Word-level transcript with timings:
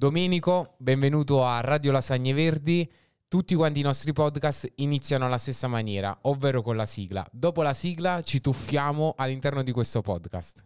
Domenico, 0.00 0.76
benvenuto 0.78 1.44
a 1.44 1.60
Radio 1.60 1.92
Lasagne 1.92 2.32
Verdi. 2.32 2.90
Tutti 3.28 3.54
quanti 3.54 3.80
i 3.80 3.82
nostri 3.82 4.14
podcast 4.14 4.72
iniziano 4.76 5.26
alla 5.26 5.36
stessa 5.36 5.68
maniera, 5.68 6.20
ovvero 6.22 6.62
con 6.62 6.74
la 6.74 6.86
sigla. 6.86 7.22
Dopo 7.30 7.60
la 7.60 7.74
sigla 7.74 8.22
ci 8.22 8.40
tuffiamo 8.40 9.12
all'interno 9.14 9.62
di 9.62 9.72
questo 9.72 10.00
podcast. 10.00 10.64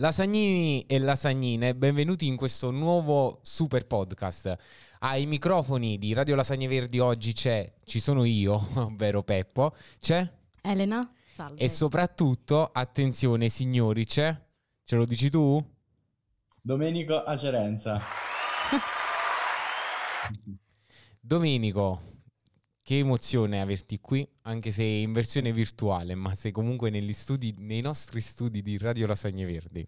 Lasagnini 0.00 0.82
e 0.82 1.00
lasagnine, 1.00 1.74
benvenuti 1.74 2.28
in 2.28 2.36
questo 2.36 2.70
nuovo 2.70 3.40
super 3.42 3.84
podcast. 3.84 4.56
Ai 5.00 5.26
microfoni 5.26 5.98
di 5.98 6.12
Radio 6.12 6.36
Lasagne 6.36 6.68
Verdi 6.68 7.00
oggi 7.00 7.32
c'è, 7.32 7.68
ci 7.82 7.98
sono 7.98 8.22
io, 8.22 8.64
ovvero 8.78 9.24
Peppo, 9.24 9.74
c'è 9.98 10.24
Elena, 10.62 11.12
salve. 11.32 11.58
e 11.60 11.68
soprattutto, 11.68 12.70
attenzione 12.72 13.48
signori, 13.48 14.04
c'è, 14.04 14.40
ce 14.84 14.94
lo 14.94 15.04
dici 15.04 15.30
tu? 15.30 15.60
Domenico 16.62 17.20
Acerenza. 17.24 18.00
Domenico, 21.18 22.07
che 22.88 22.96
emozione 22.96 23.60
averti 23.60 24.00
qui, 24.00 24.26
anche 24.44 24.70
se 24.70 24.82
in 24.82 25.12
versione 25.12 25.52
virtuale, 25.52 26.14
ma 26.14 26.34
sei 26.34 26.52
comunque 26.52 26.88
negli 26.88 27.12
studi, 27.12 27.54
nei 27.58 27.82
nostri 27.82 28.22
studi 28.22 28.62
di 28.62 28.78
Radio 28.78 29.06
Lasagne 29.06 29.44
Verdi. 29.44 29.86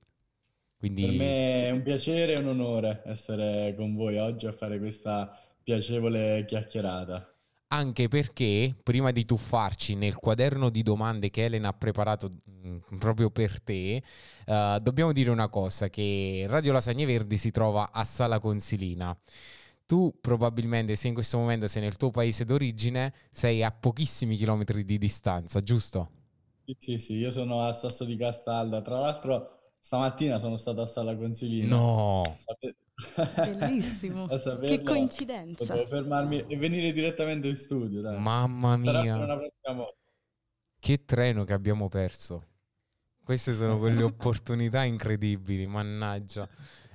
Quindi... 0.77 1.07
Per 1.07 1.15
me 1.15 1.69
è 1.69 1.71
un 1.71 1.81
piacere 1.81 2.35
e 2.35 2.41
un 2.41 2.49
onore 2.49 3.01
essere 3.07 3.75
con 3.75 3.95
voi 3.95 4.19
oggi 4.19 4.47
a 4.47 4.53
fare 4.53 4.79
questa 4.79 5.35
piacevole 5.63 6.45
chiacchierata. 6.47 7.35
Anche 7.69 8.09
perché 8.09 8.77
prima 8.83 9.13
di 9.13 9.25
tuffarci 9.25 9.95
nel 9.95 10.17
quaderno 10.17 10.69
di 10.69 10.83
domande 10.83 11.31
che 11.31 11.47
Elena 11.47 11.69
ha 11.69 11.73
preparato 11.73 12.29
mh, 12.29 12.99
proprio 12.99 13.31
per 13.31 13.63
te, 13.63 14.03
eh, 14.45 14.79
dobbiamo 14.83 15.13
dire 15.13 15.31
una 15.31 15.49
cosa, 15.49 15.89
che 15.89 16.45
Radio 16.47 16.73
Lasagne 16.73 17.07
Verdi 17.07 17.39
si 17.39 17.51
trova 17.51 17.93
a 17.93 18.05
Sala 18.05 18.39
Consilina. 18.41 19.19
Tu 19.91 20.15
probabilmente 20.21 20.95
se 20.95 21.09
in 21.09 21.15
questo 21.15 21.37
momento 21.37 21.67
sei 21.67 21.83
nel 21.83 21.97
tuo 21.97 22.13
paese 22.13 22.45
d'origine, 22.45 23.13
sei 23.29 23.65
a 23.65 23.73
pochissimi 23.73 24.37
chilometri 24.37 24.85
di 24.85 24.99
distanza, 24.99 25.61
giusto? 25.65 26.11
Sì, 26.65 26.77
sì, 26.79 26.99
sì, 26.99 27.15
io 27.15 27.33
sono 27.33 27.63
a 27.63 27.73
Sasso 27.73 28.05
di 28.05 28.17
Castalda. 28.17 28.83
Tra 28.83 29.01
l'altro 29.01 29.73
stamattina 29.81 30.39
sono 30.39 30.57
stato 30.57 30.81
a 30.81 30.87
Sala 30.87 31.17
Consilina. 31.17 31.75
No! 31.75 32.37
Sape- 32.39 32.77
Bellissimo. 33.35 34.27
A 34.31 34.39
saperlo, 34.39 34.77
Che 34.77 34.83
coincidenza. 34.85 35.65
Potevo 35.67 35.89
fermarmi 35.89 36.45
e 36.47 36.57
venire 36.57 36.93
direttamente 36.93 37.49
in 37.49 37.57
studio, 37.57 38.01
dai. 38.01 38.17
Mamma 38.17 38.77
mia! 38.77 39.51
Che 40.79 41.05
treno 41.05 41.43
che 41.43 41.53
abbiamo 41.53 41.89
perso. 41.89 42.47
Queste 43.25 43.55
sono 43.55 43.77
quelle 43.79 44.05
opportunità 44.05 44.85
incredibili, 44.85 45.67
mannaggia. 45.67 46.49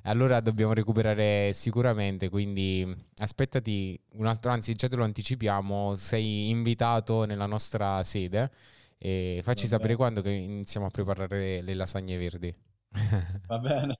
Allora 0.08 0.39
dobbiamo 0.39 0.73
recuperare 0.73 1.52
sicuramente, 1.53 2.30
quindi 2.30 2.86
aspettati 3.17 4.00
un 4.14 4.28
altro, 4.28 4.52
anzi 4.52 4.75
già 4.75 4.88
te 4.88 4.95
lo 4.95 5.03
anticipiamo, 5.03 5.95
sei 5.95 6.50
invitato 6.50 7.25
nella 7.25 7.47
nostra 7.47 8.03
sede 8.03 8.52
e 9.00 9.42
facci 9.44 9.64
Va 9.64 9.70
sapere 9.70 9.95
bene. 9.95 9.95
quando 9.95 10.22
che 10.22 10.30
iniziamo 10.30 10.86
a 10.86 10.89
preparare 10.92 11.62
le 11.62 11.73
lasagne 11.73 12.17
verdi. 12.17 12.53
Va 13.47 13.59
bene. 13.59 14.00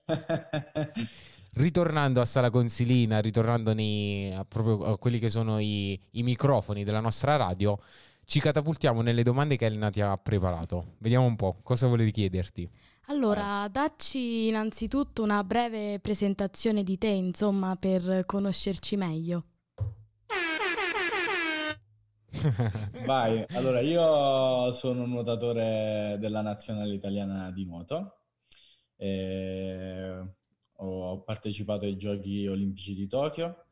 Ritornando 1.54 2.20
a 2.20 2.26
Sala 2.26 2.50
Consilina, 2.50 3.20
ritornando 3.22 3.74
nei, 3.74 4.34
a 4.34 4.44
proprio 4.44 4.84
a 4.84 4.98
quelli 4.98 5.20
che 5.20 5.30
sono 5.30 5.58
i, 5.60 5.98
i 6.12 6.24
microfoni 6.24 6.84
della 6.84 7.00
nostra 7.00 7.38
radio, 7.38 7.80
ci 8.26 8.40
catapultiamo 8.42 9.02
nelle 9.02 9.24
domande 9.24 9.56
che 9.56 9.66
Elena 9.66 9.90
ti 9.90 10.02
ha 10.02 10.18
preparato. 10.18 10.96
Vediamo 10.98 11.26
un 11.26 11.36
po', 11.38 11.60
cosa 11.64 11.88
volevi 11.88 12.12
chiederti? 12.12 12.70
Allora, 13.08 13.68
dacci 13.72 14.48
innanzitutto 14.48 15.22
una 15.22 15.44
breve 15.44 16.00
presentazione 16.00 16.82
di 16.82 16.98
te, 16.98 17.08
insomma, 17.08 17.76
per 17.76 18.26
conoscerci 18.26 18.96
meglio. 18.96 19.46
Vai, 23.06 23.46
allora 23.52 23.80
io 23.82 24.72
sono 24.72 25.04
un 25.04 25.10
nuotatore 25.12 26.18
della 26.20 26.42
nazionale 26.42 26.96
italiana 26.96 27.52
di 27.52 27.64
nuoto. 27.66 28.22
E 28.96 30.34
ho 30.78 31.22
partecipato 31.22 31.86
ai 31.86 31.98
Giochi 31.98 32.48
Olimpici 32.48 32.96
di 32.96 33.08
Tokyo. 33.08 33.66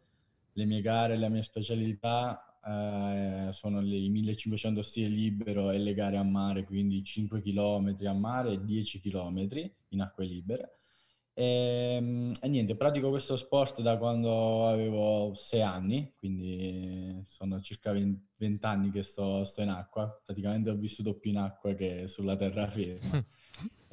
Le 0.53 0.65
mie 0.65 0.81
gare, 0.81 1.17
la 1.17 1.29
mia 1.29 1.41
specialità 1.41 2.52
eh, 2.65 3.49
sono 3.51 3.81
le- 3.81 3.97
i 3.97 4.09
1500 4.09 4.81
stile 4.81 5.07
libero 5.09 5.71
e 5.71 5.77
le 5.79 5.93
gare 5.93 6.17
a 6.17 6.23
mare, 6.23 6.63
quindi 6.65 7.03
5 7.03 7.41
km 7.41 8.07
a 8.07 8.13
mare 8.13 8.53
e 8.53 8.63
10 8.63 8.99
km 8.99 9.75
in 9.89 10.01
acque 10.01 10.25
libere. 10.25 10.77
E, 11.35 12.31
e 12.41 12.47
niente, 12.47 12.75
pratico 12.75 13.09
questo 13.09 13.35
sport 13.35 13.81
da 13.81 13.97
quando 13.97 14.67
avevo 14.67 15.33
6 15.33 15.61
anni, 15.61 16.13
quindi 16.17 17.23
sono 17.25 17.59
circa 17.59 17.91
20, 17.91 18.65
anni 18.65 18.91
che 18.91 19.01
sto, 19.01 19.43
sto 19.43 19.61
in 19.61 19.69
acqua. 19.69 20.21
Praticamente 20.23 20.69
ho 20.69 20.75
vissuto 20.75 21.15
più 21.17 21.31
in 21.31 21.37
acqua 21.37 21.73
che 21.73 22.07
sulla 22.07 22.35
terraferma. 22.35 23.25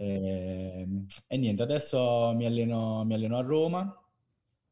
E, 0.01 0.87
e 1.27 1.37
niente, 1.37 1.63
adesso 1.63 2.33
mi 2.35 2.47
alleno, 2.47 3.05
mi 3.05 3.13
alleno 3.13 3.37
a 3.37 3.43
Roma 3.43 3.95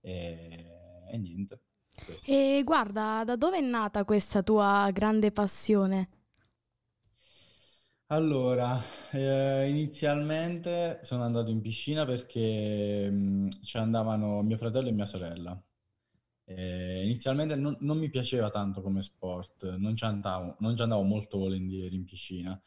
e, 0.01 1.05
e 1.11 1.19
niente. 1.19 1.61
Questo. 2.09 2.37
E 2.37 2.63
guarda, 2.65 3.25
da 3.25 3.35
dove 3.37 3.59
è 3.59 3.61
nata 3.61 4.05
questa 4.05 4.43
tua 4.43 4.89
grande 4.93 5.33
passione? 5.33 6.09
Allora, 8.11 8.81
eh, 9.13 9.69
inizialmente 9.69 10.99
sono 11.03 11.23
andato 11.25 11.51
in 11.51 11.61
piscina 11.61 12.07
perché 12.07 13.09
mh, 13.11 13.49
ci 13.63 13.77
andavano 13.77 14.41
mio 14.43 14.57
fratello 14.57 14.89
e 14.89 14.93
mia 14.93 15.05
sorella. 15.05 15.61
Eh, 16.45 17.05
inizialmente 17.05 17.55
non, 17.57 17.77
non 17.81 17.99
mi 17.99 18.09
piaceva 18.11 18.49
tanto 18.51 18.81
come 18.83 19.03
sport, 19.03 19.77
non 19.77 19.97
ci 19.97 20.05
andavo, 20.05 20.57
non 20.61 20.77
ci 20.77 20.83
andavo 20.83 21.03
molto 21.03 21.39
volentieri 21.39 21.97
in 21.97 22.05
piscina, 22.05 22.59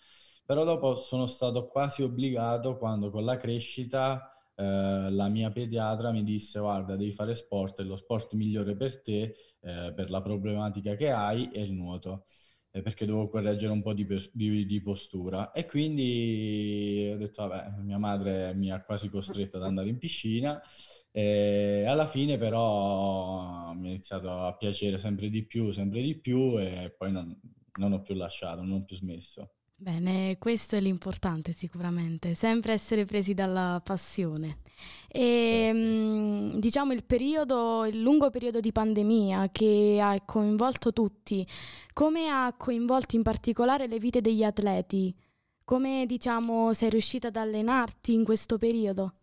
però 0.46 0.64
dopo 0.66 0.96
sono 0.96 1.26
stato 1.28 1.68
quasi 1.68 2.04
obbligato 2.04 2.78
quando 2.78 3.10
con 3.10 3.24
la 3.26 3.38
crescita 3.38 4.32
eh, 4.62 5.10
la 5.12 5.28
mia 5.30 5.52
pediatra 5.52 6.12
mi 6.12 6.24
disse 6.24 6.60
guarda, 6.60 6.96
devi 6.96 7.12
fare 7.12 7.34
sport, 7.34 7.82
è 7.82 7.84
lo 7.84 7.96
sport 7.96 8.34
migliore 8.34 8.76
per 8.76 9.02
te, 9.02 9.36
eh, 9.62 9.94
per 9.96 10.10
la 10.10 10.22
problematica 10.22 10.96
che 10.96 11.10
hai, 11.12 11.50
è 11.52 11.60
il 11.60 11.74
nuoto 11.74 12.26
eh, 12.72 12.82
perché 12.82 13.06
dovevo 13.06 13.28
correggere 13.30 13.72
un 13.72 13.82
po' 13.82 13.94
di, 13.94 14.08
di- 14.34 14.66
di 14.66 14.82
postura 14.82 15.52
e 15.52 15.66
quindi 15.66 17.10
ho 17.14 17.18
detto, 17.18 17.48
vabbè, 17.48 17.82
mia 17.82 17.98
madre 17.98 18.54
mi 18.54 18.72
ha 18.72 18.82
quasi 18.84 19.10
costretto 19.10 19.58
ad 19.58 19.64
andare 19.64 19.90
in 19.90 19.98
piscina 19.98 20.62
e 21.12 21.84
alla 21.86 22.06
fine 22.06 22.38
però 22.38 23.74
mi 23.74 23.88
è 23.88 23.92
iniziato 23.92 24.32
a 24.32 24.56
piacere 24.56 24.98
sempre 24.98 25.30
di 25.30 25.46
più, 25.46 25.72
sempre 25.72 26.02
di 26.02 26.18
più 26.20 26.58
e 26.60 26.94
poi 26.98 27.12
non, 27.12 27.38
non 27.80 27.94
ho 27.94 28.02
più 28.02 28.16
lasciato, 28.16 28.62
non 28.62 28.82
ho 28.82 28.86
più 28.86 28.96
smesso. 28.96 29.52
Bene, 29.82 30.38
questo 30.38 30.76
è 30.76 30.80
l'importante 30.80 31.54
sicuramente, 31.54 32.36
sempre 32.36 32.74
essere 32.74 33.06
presi 33.06 33.34
dalla 33.34 33.82
passione. 33.84 34.60
E 35.08 35.72
mm, 35.74 36.60
diciamo 36.60 36.94
il 36.94 37.04
periodo, 37.04 37.86
il 37.86 38.00
lungo 38.00 38.30
periodo 38.30 38.60
di 38.60 38.72
pandemia 38.72 39.50
che 39.52 39.98
ha 40.00 40.22
coinvolto 40.24 40.94
tutti, 40.94 41.44
come 41.94 42.28
ha 42.30 42.54
coinvolto 42.56 43.16
in 43.16 43.24
particolare 43.24 43.88
le 43.88 43.98
vite 43.98 44.22
degli 44.22 44.44
atleti? 44.44 45.16
Come 45.64 46.06
diciamo 46.06 46.74
sei 46.74 46.92
riuscita 46.92 47.30
ad 47.30 47.38
allenarti 47.38 48.14
in 48.14 48.24
questo 48.24 48.60
periodo? 48.60 49.16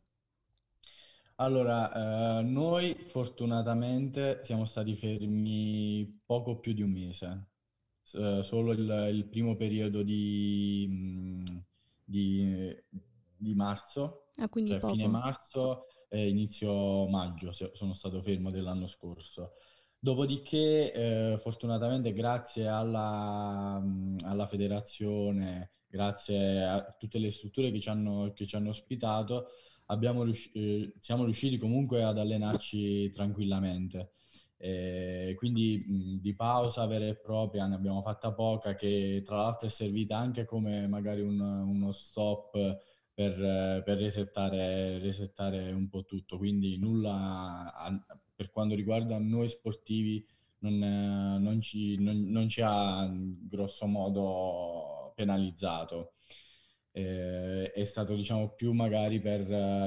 Allora, 1.36 2.40
eh, 2.40 2.42
noi 2.42 2.96
fortunatamente 3.04 4.40
siamo 4.42 4.64
stati 4.64 4.96
fermi 4.96 6.20
poco 6.26 6.58
più 6.58 6.72
di 6.72 6.82
un 6.82 6.90
mese, 6.90 7.46
eh, 8.14 8.42
solo 8.42 8.72
il, 8.72 9.08
il 9.12 9.26
primo 9.28 9.56
periodo 9.56 10.02
di, 10.02 10.86
mh, 10.88 11.62
di- 12.04 12.76
di 13.36 13.54
marzo, 13.54 14.24
Ah, 14.38 14.48
quindi 14.48 14.74
cioè 14.74 14.80
fine 14.80 15.06
poco. 15.06 15.06
marzo 15.06 15.86
e 16.08 16.28
inizio 16.28 17.06
maggio 17.08 17.52
sono 17.52 17.92
stato 17.92 18.20
fermo 18.22 18.50
dell'anno 18.50 18.86
scorso. 18.86 19.52
Dopodiché, 20.00 20.92
eh, 21.32 21.38
fortunatamente, 21.38 22.12
grazie 22.12 22.66
alla, 22.68 23.78
mh, 23.80 24.18
alla 24.24 24.46
federazione, 24.46 25.72
grazie 25.88 26.62
a 26.64 26.94
tutte 26.98 27.18
le 27.18 27.30
strutture 27.30 27.70
che 27.72 27.80
ci 27.80 27.88
hanno, 27.88 28.32
che 28.32 28.46
ci 28.46 28.54
hanno 28.56 28.68
ospitato, 28.70 29.48
abbiamo 29.86 30.22
riusci- 30.22 30.50
eh, 30.52 30.92
siamo 31.00 31.24
riusciti 31.24 31.56
comunque 31.58 32.02
ad 32.04 32.18
allenarci 32.18 33.10
tranquillamente. 33.10 34.12
E 34.60 35.34
quindi 35.36 35.84
mh, 35.86 36.20
di 36.20 36.34
pausa 36.34 36.86
vera 36.86 37.06
e 37.06 37.16
propria 37.16 37.66
ne 37.66 37.74
abbiamo 37.76 38.02
fatta 38.02 38.32
poca, 38.32 38.74
che 38.74 39.22
tra 39.24 39.36
l'altro 39.36 39.66
è 39.68 39.70
servita 39.70 40.16
anche 40.16 40.44
come 40.44 40.86
magari 40.88 41.20
un, 41.20 41.40
uno 41.40 41.90
stop 41.92 42.52
per, 43.14 43.82
per 43.84 43.98
resettare, 43.98 44.98
resettare, 44.98 45.70
un 45.72 45.88
po' 45.88 46.04
tutto. 46.04 46.38
Quindi 46.38 46.76
nulla 46.78 47.72
a, 47.74 48.04
per 48.34 48.50
quanto 48.50 48.74
riguarda 48.74 49.18
noi 49.18 49.48
sportivi 49.48 50.24
non, 50.60 50.78
non, 51.40 51.60
ci, 51.60 51.96
non, 51.98 52.20
non 52.30 52.48
ci 52.48 52.60
ha 52.62 53.08
grosso 53.12 53.86
modo 53.86 55.12
penalizzato. 55.14 56.14
Eh, 56.90 57.70
è 57.72 57.84
stato 57.84 58.14
diciamo 58.14 58.50
più 58.54 58.72
magari 58.72 59.20
per 59.20 59.42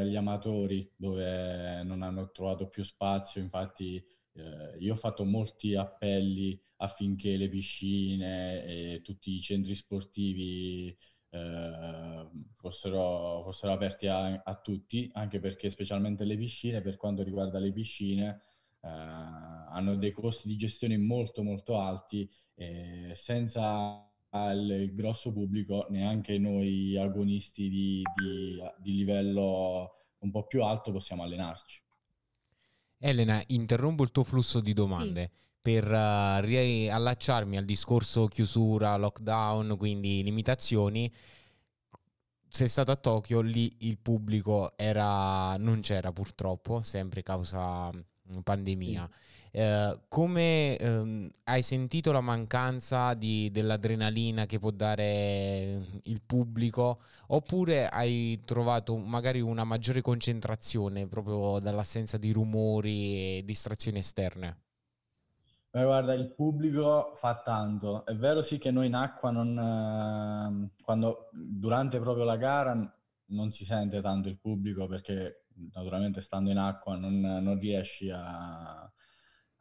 gli 0.05 0.15
amatori 0.15 0.89
dove 0.95 1.83
non 1.83 2.03
hanno 2.03 2.29
trovato 2.31 2.69
più 2.69 2.83
spazio 2.83 3.41
infatti 3.41 4.01
eh, 4.33 4.77
io 4.79 4.93
ho 4.93 4.97
fatto 4.97 5.25
molti 5.25 5.75
appelli 5.75 6.59
affinché 6.77 7.37
le 7.37 7.49
piscine 7.49 8.63
e 8.63 9.01
tutti 9.03 9.35
i 9.35 9.41
centri 9.41 9.75
sportivi 9.75 10.95
eh, 11.29 12.29
fossero, 12.55 13.41
fossero, 13.43 13.71
aperti 13.71 14.07
a, 14.07 14.41
a, 14.43 14.55
tutti, 14.55 15.09
anche 15.13 15.39
perché 15.39 15.69
specialmente 15.69 16.23
le 16.25 16.37
piscine, 16.37 16.81
per 16.81 16.97
quanto 16.97 17.23
riguarda 17.23 17.59
le 17.59 17.71
piscine, 17.71 18.41
eh, 18.81 18.87
hanno 18.87 19.95
dei 19.95 20.11
costi 20.11 20.47
di 20.47 20.55
gestione 20.55 20.97
molto 20.97 21.43
molto 21.43 21.79
alti 21.79 22.29
e 22.55 23.11
senza 23.13 24.05
il 24.33 24.93
grosso 24.93 25.33
pubblico 25.33 25.87
neanche 25.89 26.37
noi 26.37 26.95
agonisti 26.97 27.67
di, 27.69 28.01
di, 28.15 28.57
di 28.79 28.95
livello 28.95 29.95
un 30.19 30.31
po' 30.31 30.45
più 30.47 30.63
alto 30.63 30.91
possiamo 30.91 31.23
allenarci. 31.23 31.81
Elena, 33.03 33.41
interrompo 33.47 34.03
il 34.03 34.11
tuo 34.11 34.23
flusso 34.23 34.59
di 34.59 34.73
domande. 34.73 35.31
Sì. 35.33 35.39
Per 35.61 35.85
uh, 35.85 36.39
riallacciarmi 36.39 37.57
al 37.57 37.65
discorso 37.65 38.27
chiusura, 38.27 38.95
lockdown, 38.95 39.75
quindi 39.77 40.23
limitazioni, 40.23 41.11
sei 42.49 42.67
stato 42.67 42.91
a 42.91 42.95
Tokyo, 42.95 43.41
lì 43.41 43.71
il 43.79 43.97
pubblico 43.97 44.75
era, 44.75 45.55
non 45.57 45.79
c'era 45.81 46.11
purtroppo, 46.11 46.81
sempre 46.81 47.23
causa 47.23 47.89
mm, 47.91 48.39
pandemia. 48.43 49.09
Sì. 49.09 49.39
Eh, 49.53 49.99
come 50.07 50.77
ehm, 50.77 51.29
hai 51.43 51.61
sentito 51.61 52.11
la 52.13 52.21
mancanza 52.21 53.13
di, 53.13 53.51
dell'adrenalina 53.51 54.45
che 54.45 54.59
può 54.59 54.71
dare 54.71 56.01
il 56.03 56.21
pubblico 56.25 57.01
oppure 57.27 57.87
hai 57.89 58.41
trovato 58.45 58.97
magari 58.97 59.41
una 59.41 59.65
maggiore 59.65 60.01
concentrazione 60.01 61.07
proprio 61.07 61.59
dall'assenza 61.59 62.17
di 62.17 62.31
rumori 62.31 63.39
e 63.39 63.43
distrazioni 63.45 63.99
esterne? 63.99 64.57
Beh, 65.73 65.83
guarda, 65.85 66.13
il 66.13 66.33
pubblico 66.33 67.11
fa 67.13 67.41
tanto. 67.41 68.05
È 68.05 68.13
vero 68.15 68.41
sì 68.41 68.57
che 68.57 68.71
noi 68.71 68.87
in 68.87 68.93
acqua 68.93 69.31
non, 69.31 69.57
eh, 69.57 70.83
quando 70.83 71.29
durante 71.31 71.99
proprio 71.99 72.25
la 72.25 72.35
gara 72.35 72.73
non 73.27 73.51
si 73.51 73.63
sente 73.63 74.01
tanto 74.01 74.27
il 74.27 74.37
pubblico 74.37 74.87
perché 74.87 75.45
naturalmente 75.71 76.19
stando 76.19 76.49
in 76.49 76.57
acqua 76.57 76.97
non, 76.97 77.19
non 77.19 77.57
riesci 77.57 78.09
a, 78.09 78.91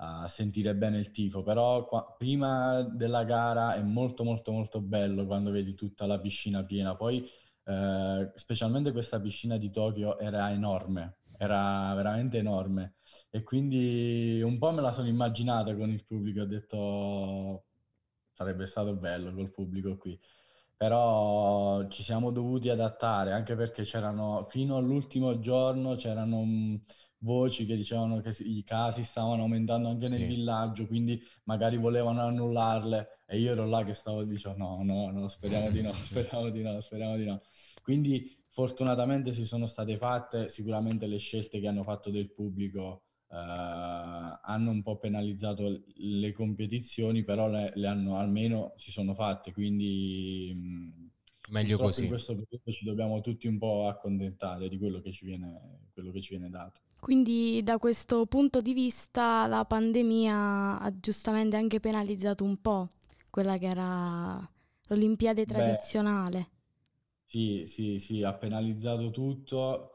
a 0.03 0.27
sentire 0.29 0.75
bene 0.75 0.99
il 0.99 1.11
tifo, 1.11 1.43
però 1.43 1.85
qua, 1.87 2.15
prima 2.17 2.83
della 2.83 3.25
gara 3.25 3.75
è 3.75 3.83
molto 3.83 4.25
molto 4.25 4.51
molto 4.51 4.81
bello 4.81 5.27
quando 5.27 5.51
vedi 5.51 5.75
tutta 5.75 6.07
la 6.07 6.19
piscina 6.19 6.65
piena, 6.65 6.97
poi 6.97 7.29
eh, 7.65 8.33
specialmente 8.35 8.93
questa 8.93 9.21
piscina 9.21 9.59
di 9.59 9.71
Tokyo 9.71 10.19
era 10.19 10.51
enorme, 10.53 11.19
era 11.37 11.93
veramente 11.95 12.39
enorme. 12.39 12.95
E 13.31 13.43
quindi 13.43 14.41
un 14.43 14.59
po' 14.59 14.73
me 14.73 14.81
la 14.81 14.93
sono 14.93 15.09
immaginata 15.09 15.77
con 15.77 15.91
il 15.91 16.05
pubblico, 16.07 16.43
ho 16.43 16.47
detto 16.47 17.65
sarebbe 18.33 18.65
stato 18.67 18.95
bello 18.97 19.35
col 19.35 19.51
pubblico 19.51 19.99
qui, 19.99 20.19
però 20.77 21.87
ci 21.89 22.03
siamo 22.03 22.31
dovuti 22.31 22.71
adattare 22.71 23.33
anche 23.33 23.55
perché 23.55 23.83
c'erano 23.83 24.45
fino 24.45 24.77
all'ultimo 24.77 25.39
giorno 25.39 25.95
c'erano 25.95 26.43
voci 27.23 27.67
che 27.67 27.77
dicevano 27.77 28.21
che 28.21 28.35
i 28.43 28.63
casi 28.63 29.03
stavano 29.03 29.43
aumentando 29.43 29.89
anche 29.89 30.09
nel 30.09 30.25
villaggio, 30.25 30.87
quindi 30.87 31.21
magari 31.45 31.77
volevano 31.77 32.21
annullarle 32.23 33.21
e 33.27 33.39
io 33.39 33.53
ero 33.53 33.67
là 33.67 33.83
che 33.85 33.95
stavo 33.95 34.25
dicendo 34.25 34.59
no, 34.59 34.83
no, 34.83 35.11
no, 35.11 35.29
speriamo 35.29 35.71
di 35.71 35.83
no, 35.83 35.93
speriamo 35.95 36.51
di 36.51 36.63
no, 36.63 36.81
speriamo 36.81 37.17
di 37.17 37.25
no. 37.25 37.41
Quindi 37.83 38.39
fortunatamente 38.49 39.33
si 39.33 39.45
sono 39.45 39.67
state 39.67 39.97
fatte, 39.97 40.49
sicuramente 40.49 41.07
le 41.07 41.19
scelte 41.19 41.61
che 41.61 41.69
hanno 41.69 41.83
fatto 41.83 42.11
del 42.11 42.31
pubblico 42.33 43.05
eh, 43.29 43.37
hanno 43.37 44.71
un 44.71 44.83
po' 44.83 44.99
penalizzato 44.99 45.83
le 45.97 46.33
competizioni, 46.33 47.23
però 47.25 47.49
le, 47.49 47.73
le 47.75 47.87
hanno 47.87 48.17
almeno 48.17 48.73
si 48.77 48.91
sono 48.91 49.15
fatte, 49.15 49.53
quindi 49.53 50.53
mh, 50.55 51.11
meglio 51.51 51.79
così. 51.79 52.03
In 52.03 52.09
questo 52.09 52.35
periodo 52.35 52.71
ci 52.73 52.85
dobbiamo 52.85 53.21
tutti 53.21 53.47
un 53.47 53.59
po' 53.59 53.87
accontentare 53.89 54.69
di 54.69 54.79
quello 54.79 55.01
che 55.01 55.13
ci 55.13 55.25
viene, 55.25 55.89
quello 55.93 56.11
che 56.11 56.21
ci 56.21 56.31
viene 56.31 56.51
dato. 56.51 56.81
Quindi 57.01 57.63
da 57.63 57.79
questo 57.79 58.27
punto 58.27 58.61
di 58.61 58.75
vista 58.75 59.47
la 59.47 59.65
pandemia 59.65 60.79
ha 60.81 60.93
giustamente 60.99 61.57
anche 61.57 61.81
penalizzato 61.81 62.45
un 62.45 62.61
po' 62.61 62.89
quella 63.31 63.57
che 63.57 63.67
era 63.67 64.49
l'Olimpiade 64.89 65.47
tradizionale. 65.47 66.39
Beh, 66.39 66.51
sì, 67.25 67.65
sì, 67.67 67.99
sì, 67.99 68.23
ha 68.23 68.35
penalizzato 68.35 69.11
tutto. 69.11 69.93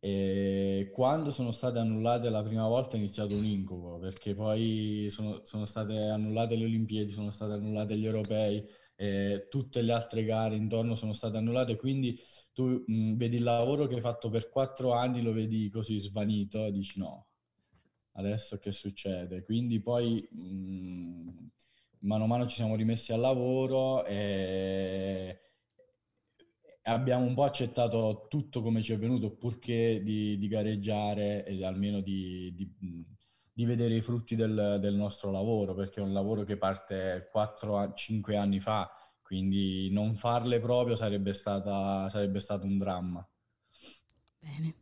E 0.00 0.90
quando 0.94 1.30
sono 1.30 1.50
state 1.52 1.78
annullate 1.78 2.30
la 2.30 2.42
prima 2.42 2.66
volta 2.66 2.96
è 2.96 2.98
iniziato 2.98 3.34
un 3.36 3.44
incubo, 3.44 3.98
perché 3.98 4.34
poi 4.34 5.08
sono, 5.10 5.40
sono 5.44 5.64
state 5.66 6.08
annullate 6.08 6.56
le 6.56 6.64
Olimpiadi, 6.64 7.10
sono 7.10 7.30
state 7.30 7.52
annullate 7.54 7.96
gli 7.98 8.06
europei, 8.06 8.66
eh, 9.00 9.46
tutte 9.48 9.80
le 9.82 9.92
altre 9.92 10.24
gare 10.24 10.56
intorno 10.56 10.94
sono 10.94 11.12
state 11.14 11.36
annullate, 11.38 11.76
quindi 11.76 12.18
tu 12.52 12.84
mh, 12.86 13.16
vedi 13.16 13.36
il 13.36 13.42
lavoro 13.42 13.86
che 13.86 13.94
hai 13.96 14.00
fatto 14.00 14.28
per 14.28 14.48
quattro 14.50 14.92
anni, 14.92 15.22
lo 15.22 15.32
vedi 15.32 15.70
così 15.70 15.98
svanito 15.98 16.64
e 16.66 16.72
dici 16.72 16.98
no, 16.98 17.28
adesso 18.12 18.58
che 18.58 18.72
succede? 18.72 19.42
Quindi 19.44 19.80
poi 19.80 20.26
mh, 20.30 21.46
mano 22.00 22.24
a 22.24 22.26
mano 22.26 22.46
ci 22.46 22.56
siamo 22.56 22.76
rimessi 22.76 23.12
al 23.12 23.20
lavoro 23.20 24.04
e 24.04 25.40
abbiamo 26.84 27.24
un 27.26 27.34
po' 27.34 27.44
accettato 27.44 28.26
tutto 28.28 28.62
come 28.62 28.82
ci 28.82 28.92
è 28.92 28.98
venuto, 28.98 29.30
purché 29.36 30.02
di, 30.02 30.38
di 30.38 30.48
gareggiare 30.48 31.44
e 31.46 31.64
almeno 31.64 32.00
di, 32.00 32.52
di 32.54 32.74
di 33.60 33.66
vedere 33.66 33.94
i 33.94 34.00
frutti 34.00 34.36
del, 34.36 34.78
del, 34.80 34.94
nostro 34.94 35.30
lavoro, 35.30 35.74
perché 35.74 36.00
è 36.00 36.02
un 36.02 36.14
lavoro 36.14 36.44
che 36.44 36.56
parte 36.56 37.28
4-5 37.30 38.34
anni 38.34 38.58
fa, 38.58 38.90
quindi 39.20 39.90
non 39.92 40.14
farle 40.14 40.60
proprio 40.60 40.96
sarebbe, 40.96 41.34
stata, 41.34 42.08
sarebbe 42.08 42.40
stato 42.40 42.64
un 42.64 42.78
dramma. 42.78 43.28
Bene. 44.38 44.76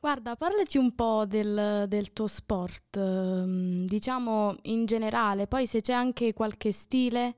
Guarda, 0.00 0.34
parlaci 0.34 0.78
un 0.78 0.96
po' 0.96 1.26
del, 1.26 1.84
del, 1.86 2.12
tuo 2.12 2.26
sport, 2.26 2.96
ehm, 2.96 3.86
diciamo 3.86 4.56
in 4.62 4.84
generale, 4.84 5.46
poi 5.46 5.68
se 5.68 5.80
c'è 5.80 5.92
anche 5.92 6.32
qualche 6.32 6.72
stile 6.72 7.36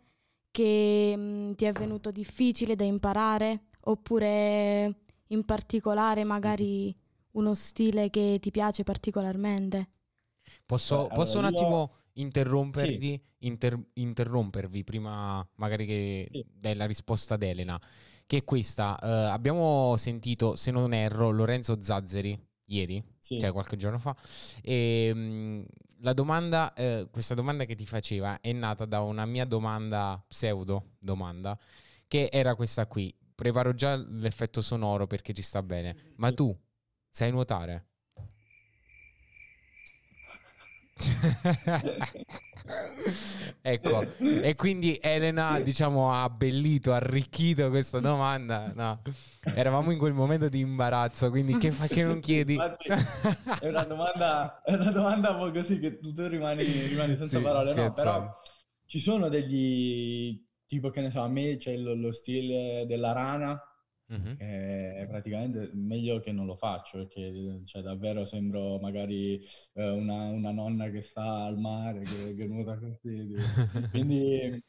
che 0.51 1.13
mm, 1.15 1.53
ti 1.53 1.67
è 1.67 1.73
venuto 1.73 2.11
difficile 2.11 2.75
da 2.75 2.85
imparare, 2.85 3.67
oppure 3.83 4.95
in 5.27 5.45
particolare 5.45 6.25
magari 6.25 6.95
uno 7.33 7.53
stile 7.53 8.09
che 8.09 8.39
ti 8.41 8.51
piace 8.51 8.83
particolarmente. 8.83 9.89
Posso, 10.67 11.07
Beh, 11.09 11.15
posso 11.15 11.39
allora 11.39 11.49
un 11.49 11.55
attimo 11.55 11.95
interrompervi, 12.15 13.19
sì. 13.19 13.47
inter, 13.47 13.79
interrompervi 13.95 14.85
prima 14.85 15.47
magari 15.57 15.87
che 15.87 16.29
sì. 16.31 16.45
dai 16.53 16.75
la 16.75 16.87
risposta 16.87 17.35
ad 17.35 17.43
Elena? 17.43 17.81
Che 18.27 18.37
è 18.37 18.45
questa. 18.45 18.99
Uh, 19.03 19.33
abbiamo 19.33 19.97
sentito, 19.97 20.55
se 20.55 20.71
non 20.71 20.93
erro, 20.93 21.31
Lorenzo 21.31 21.83
Zazzeri 21.83 22.39
ieri, 22.67 23.03
sì. 23.19 23.39
cioè 23.41 23.51
qualche 23.53 23.77
giorno 23.77 23.99
fa. 23.99 24.17
E, 24.63 25.11
um, 25.13 25.65
la 26.03 26.13
domanda, 26.13 26.73
uh, 26.77 27.11
questa 27.11 27.35
domanda 27.35 27.65
che 27.65 27.75
ti 27.75 27.87
faceva 27.87 28.41
è 28.41 28.53
nata 28.53 28.85
da 28.85 29.01
una 29.01 29.27
mia 29.27 29.45
domanda, 29.45 30.23
pseudo 30.27 30.93
domanda, 30.99 31.59
che 32.07 32.29
era 32.31 32.55
questa 32.55 32.87
qui. 32.87 33.15
Preparo 33.35 33.75
già 33.75 33.97
l'effetto 33.97 34.61
sonoro 34.61 35.07
perché 35.07 35.33
ci 35.33 35.43
sta 35.43 35.63
bene. 35.63 36.13
Ma 36.17 36.33
tu 36.33 36.57
sai 37.09 37.31
nuotare? 37.31 37.90
ecco, 43.63 44.07
e 44.19 44.55
quindi 44.55 44.99
Elena, 45.01 45.61
diciamo, 45.61 46.13
ha 46.13 46.25
abbellito, 46.25 46.93
arricchito 46.93 47.69
questa 47.71 48.01
domanda. 48.01 48.73
No, 48.75 49.03
eravamo 49.55 49.91
in 49.91 49.99
quel 49.99 50.13
momento 50.13 50.49
di 50.49 50.61
imbarazzo, 50.61 51.31
quindi 51.31 51.57
che 51.57 51.71
fa 51.71 51.87
che 51.87 52.05
non 52.05 52.21
chiedi? 52.25 52.55
Infatti, 52.55 52.89
è, 53.61 53.69
una 53.69 53.85
domanda, 53.85 54.63
è 54.63 54.75
una 54.75 54.91
domanda 54.91 55.31
un 55.31 55.39
po' 55.39 55.51
così 55.51 55.79
che 55.79 55.99
tu 55.99 56.13
rimani, 56.17 56.65
rimani 56.65 57.17
senza 57.17 57.39
sì, 57.39 57.43
parole. 57.43 57.75
No, 57.75 57.93
però 57.93 58.31
ci 58.87 58.99
sono 58.99 59.29
degli, 59.29 60.45
tipo 60.67 60.91
che 60.91 61.01
ne 61.01 61.11
so, 61.11 61.23
a 61.23 61.29
me 61.29 61.57
c'è 61.57 61.77
lo, 61.77 61.95
lo 61.95 62.13
stile 62.13 62.85
della 62.87 63.13
rana, 63.13 63.59
Mhm. 64.11 64.37
Eh, 64.39 65.07
praticamente 65.09 65.71
meglio 65.75 66.19
che 66.19 66.33
non 66.33 66.47
lo 66.47 66.57
faccio 66.57 66.99
perché 66.99 67.63
cioè, 67.65 67.83
davvero 67.83 68.25
sembro 68.25 68.79
magari 68.81 69.41
eh, 69.75 69.89
una, 69.91 70.31
una 70.31 70.51
nonna 70.51 70.89
che 70.91 71.01
sta 71.01 71.45
al 71.45 71.59
mare, 71.59 72.01
che, 72.03 72.35
che 72.35 72.47
nuota 72.47 72.77
così. 72.79 73.35
Quindi 73.91 74.65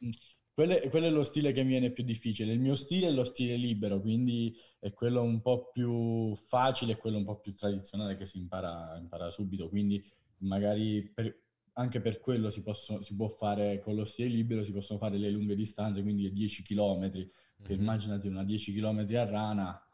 quello 0.54 0.78
è, 0.78 0.88
quello 0.90 1.06
è 1.06 1.10
lo 1.10 1.22
stile 1.24 1.52
che 1.52 1.62
mi 1.62 1.70
viene 1.70 1.90
più 1.90 2.04
difficile. 2.04 2.52
Il 2.52 2.60
mio 2.60 2.74
stile 2.76 3.08
è 3.08 3.10
lo 3.10 3.24
stile 3.24 3.56
libero, 3.56 4.00
quindi 4.00 4.54
è 4.78 4.92
quello 4.92 5.22
un 5.22 5.40
po' 5.40 5.70
più 5.72 6.34
facile 6.36 6.92
e 6.92 6.96
quello 6.96 7.16
un 7.18 7.24
po' 7.24 7.40
più 7.40 7.54
tradizionale 7.54 8.14
che 8.14 8.26
si 8.26 8.38
impara, 8.38 8.96
impara 8.98 9.30
subito. 9.30 9.68
Quindi 9.68 10.02
magari 10.38 11.10
per- 11.12 11.40
anche 11.74 12.00
per 12.02 12.20
quello 12.20 12.50
si, 12.50 12.62
possono- 12.62 13.00
si 13.02 13.16
può 13.16 13.28
fare 13.28 13.78
con 13.80 13.94
lo 13.94 14.04
stile 14.04 14.28
libero, 14.28 14.62
si 14.62 14.72
possono 14.72 14.98
fare 14.98 15.16
le 15.16 15.30
lunghe 15.30 15.54
distanze, 15.54 16.02
quindi 16.02 16.30
10 16.32 16.62
km 16.62 17.30
che 17.62 17.72
Mhm. 17.72 17.80
immaginati 17.80 18.28
una 18.28 18.44
10 18.44 18.72
km 18.72 19.16
a 19.16 19.24
rana, 19.24 19.88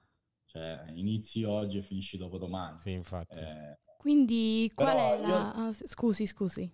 cioè 0.46 0.84
inizi 0.94 1.44
oggi 1.44 1.78
e 1.78 1.82
finisci 1.82 2.16
dopodomani. 2.16 2.80
Sì, 2.80 2.92
infatti. 2.92 3.40
Eh, 3.40 3.78
Quindi 3.96 4.70
qual 4.74 4.96
è 4.96 5.16
io- 5.18 5.20
la... 5.20 5.52
ah, 5.52 5.72
s- 5.72 5.84
scusi, 5.86 6.26
scusi. 6.26 6.70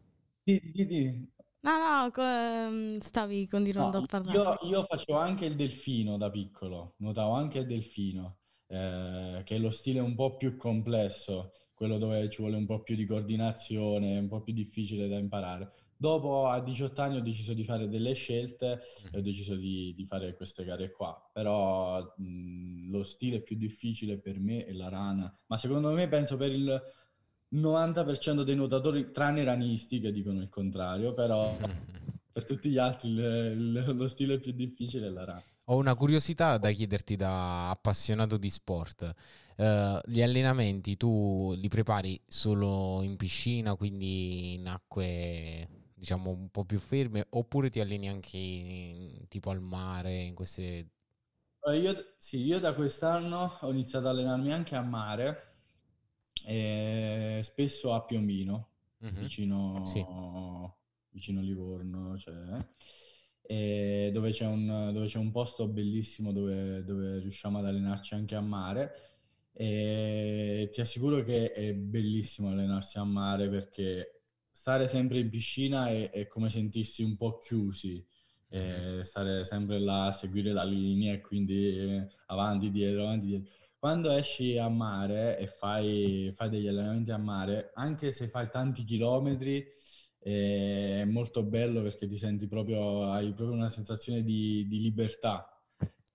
di- 0.47 0.61
di- 0.73 0.87
di- 0.87 1.33
No, 1.63 1.79
no, 1.79 2.11
co- 2.13 2.23
ehm, 2.23 2.99
stavi 3.01 3.47
continuando 3.49 3.97
no, 3.97 3.99
a 3.99 4.03
parlare. 4.03 4.39
io, 4.43 4.69
io 4.69 4.83
facevo 4.83 5.19
anche 5.19 5.47
il 5.47 5.57
delfino 5.57 6.17
da 6.17 6.31
piccolo, 6.31 6.95
nuotavo 6.99 7.33
anche 7.33 7.59
il 7.59 7.67
delfino, 7.67 8.39
eh, 8.67 9.43
che 9.45 9.57
è 9.57 9.59
lo 9.59 9.71
stile 9.71 10.01
un 10.01 10.15
po' 10.15 10.37
più 10.37 10.57
complesso, 10.57 11.51
quello 11.75 11.99
dove 11.99 12.29
ci 12.31 12.41
vuole 12.41 12.57
un 12.57 12.67
po' 12.67 12.83
più 12.83 12.95
di 12.97 13.05
coordinazione, 13.07 14.19
un 14.19 14.29
po' 14.29 14.43
più 14.43 14.53
difficile 14.53 15.09
da 15.09 15.19
imparare. 15.19 15.73
Dopo, 15.97 16.47
a 16.47 16.61
18 16.61 17.01
anni, 17.01 17.17
ho 17.17 17.21
deciso 17.23 17.55
di 17.55 17.65
fare 17.65 17.89
delle 17.89 18.13
scelte 18.15 18.81
e 19.11 19.19
ho 19.19 19.21
deciso 19.23 19.55
di, 19.57 19.95
di 19.97 20.05
fare 20.07 20.35
queste 20.37 20.65
gare 20.65 20.91
qua. 20.91 21.31
Però 21.33 22.01
mh, 22.17 22.91
lo 22.91 23.03
stile 23.03 23.41
più 23.43 23.57
difficile 23.57 24.19
per 24.19 24.39
me 24.39 24.65
è 24.65 24.73
la 24.73 24.89
rana, 24.89 25.35
ma 25.47 25.57
secondo 25.57 25.91
me 25.93 26.09
penso 26.09 26.37
per 26.37 26.53
il 26.53 26.83
90% 27.51 28.43
dei 28.43 28.57
nuotatori, 28.57 29.11
tranne 29.11 29.43
i 29.43 29.45
ranisti 29.45 30.01
che 30.01 30.11
dicono 30.13 30.41
il 30.41 30.49
contrario, 30.49 31.15
però 31.15 31.57
per 32.33 32.45
tutti 32.45 32.69
gli 32.71 32.79
altri 32.79 33.11
il- 33.11 33.19
il- 33.55 33.97
lo 33.97 34.09
stile 34.09 34.39
più 34.39 34.53
difficile 34.53 35.07
è 35.07 35.11
la 35.11 35.25
rana. 35.25 35.43
Ho 35.69 35.77
una 35.77 35.95
curiosità 35.95 36.59
da 36.59 36.71
chiederti 36.71 37.17
da 37.17 37.71
appassionato 37.71 38.37
di 38.37 38.51
sport. 38.51 39.15
Eh, 39.57 40.01
gli 40.07 40.21
allenamenti 40.21 40.97
tu 40.97 41.55
li 41.57 41.69
prepari 41.69 42.21
solo 42.27 43.01
in 43.03 43.17
piscina, 43.17 43.75
quindi 43.75 44.55
in 44.55 44.67
acque 44.67 45.69
diciamo 46.05 46.31
un 46.31 46.51
po' 46.51 46.65
più 46.67 46.79
ferme, 46.79 47.27
oppure 47.31 47.71
ti 47.71 47.81
alleni 47.81 48.09
anche 48.09 48.37
in- 48.37 49.27
tipo 49.29 49.51
al 49.51 49.61
mare, 49.61 50.23
in 50.23 50.35
queste... 50.35 50.89
Eh, 51.67 51.79
Io, 51.79 52.15
sì, 52.19 52.39
io 52.45 52.59
da 52.61 52.75
quest'anno 52.75 53.57
ho 53.61 53.71
iniziato 53.71 54.09
ad 54.09 54.17
allenarmi 54.17 54.53
anche 54.53 54.75
a 54.77 54.83
mare, 54.83 55.55
e 56.47 57.41
spesso 57.43 57.95
a 57.95 58.05
Piombino, 58.05 58.69
Mhm. 59.01 59.15
vicino, 59.17 59.81
Sì. 59.83 60.07
vicino 61.11 61.41
Livorno, 61.41 62.19
cioè, 62.19 62.35
e 63.47 64.11
dove 64.13 64.31
c'è 64.31 64.47
un, 64.47 64.91
dove 64.93 65.07
c'è 65.07 65.19
un 65.19 65.31
posto 65.31 65.69
bellissimo 65.69 66.33
dove, 66.33 66.83
dove 66.85 67.19
riusciamo 67.21 67.59
ad 67.59 67.67
allenarci 67.67 68.15
anche 68.15 68.35
a 68.35 68.41
mare. 68.41 68.93
E 69.53 70.69
ti 70.73 70.81
assicuro 70.81 71.23
che 71.23 71.53
è 71.53 71.75
bellissimo 71.75 72.51
allenarsi 72.51 72.99
a 72.99 73.05
mare 73.05 73.49
perché 73.49 74.14
stare 74.55 74.87
sempre 74.87 75.19
in 75.19 75.29
piscina 75.31 75.89
è, 75.89 76.11
è 76.11 76.27
come 76.29 76.49
sentirsi 76.49 77.03
un 77.03 77.17
po' 77.17 77.39
chiusi, 77.39 78.05
e 78.49 79.01
stare 79.03 79.45
sempre 79.45 79.81
là 79.81 80.07
a 80.07 80.11
seguire 80.13 80.53
la 80.53 80.63
linea 80.63 81.13
e 81.13 81.21
quindi 81.21 81.77
eh, 81.77 82.07
avanti, 82.27 82.71
dietro, 82.71 83.03
avanti, 83.03 83.27
dietro. 83.27 83.51
Quando 83.79 84.11
esci 84.13 84.57
a 84.57 84.69
mare 84.69 85.37
e 85.39 85.47
fai, 85.49 86.31
fai 86.33 86.49
degli 86.51 86.69
allenamenti 86.69 87.11
a 87.11 87.19
mare, 87.19 87.73
anche 87.75 88.13
se 88.13 88.29
fai 88.29 88.49
tanti 88.49 88.85
chilometri, 88.85 89.63
eh, 90.21 91.01
è 91.03 91.05
molto 91.05 91.43
bello 91.43 91.83
perché 91.83 92.07
ti 92.07 92.17
senti 92.17 92.47
proprio, 92.47 93.11
hai 93.11 93.35
proprio 93.35 93.57
una 93.57 93.69
sensazione 93.69 94.23
di, 94.23 94.67
di 94.69 94.81
libertà. 94.81 95.49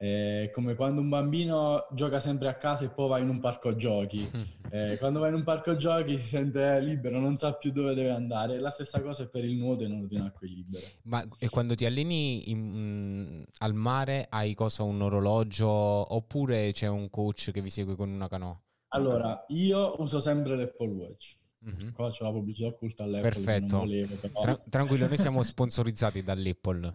È 0.01 0.49
come 0.53 0.75
quando 0.75 1.01
un 1.01 1.09
bambino 1.09 1.85
gioca 1.91 2.21
sempre 2.21 2.47
a 2.47 2.55
casa 2.55 2.85
e 2.85 2.89
poi 2.89 3.09
va 3.09 3.19
in 3.19 3.27
un 3.27 3.39
parco 3.41 3.75
giochi. 3.75 4.27
Eh, 4.71 4.97
quando 4.99 5.19
va 5.19 5.29
in 5.29 5.33
un 5.33 5.41
parco 5.43 5.75
giochi 5.75 6.19
si 6.19 6.27
sente 6.27 6.79
libero, 6.79 7.19
non 7.19 7.37
sa 7.37 7.53
più 7.53 7.71
dove 7.71 7.95
deve 7.95 8.11
andare. 8.11 8.59
La 8.59 8.69
stessa 8.69 9.01
cosa 9.01 9.23
è 9.23 9.27
per 9.27 9.43
il 9.43 9.55
nuoto 9.55 9.83
e 9.83 9.87
nuoto 9.87 10.13
in 10.13 10.21
acque 10.21 10.47
libere. 10.47 10.99
Ma 11.05 11.25
e 11.39 11.49
quando 11.49 11.73
ti 11.73 11.85
alleni 11.85 12.51
in- 12.51 13.39
mm, 13.39 13.43
al 13.57 13.73
mare 13.73 14.27
hai 14.29 14.53
cosa, 14.53 14.83
un 14.83 15.01
orologio 15.01 15.67
oppure 15.67 16.71
c'è 16.71 16.85
un 16.85 17.09
coach 17.09 17.49
che 17.49 17.63
vi 17.63 17.71
segue 17.71 17.95
con 17.95 18.11
una 18.11 18.27
canoa? 18.27 18.61
Allora, 18.89 19.43
io 19.47 19.99
uso 19.99 20.19
sempre 20.19 20.55
l'Apple 20.55 20.91
Watch. 20.91 21.37
Mhm. 21.61 21.91
Qua 21.93 22.11
c'è 22.11 22.23
la 22.23 22.31
pubblicità 22.31 22.67
occulta 22.67 23.03
all'Apple 23.05 23.29
Perfetto. 23.31 23.77
volevo. 23.79 24.15
Tra- 24.39 24.63
tranquillo, 24.69 25.07
noi 25.07 25.17
siamo 25.17 25.41
sponsorizzati 25.41 26.21
dall'Apple. 26.21 26.93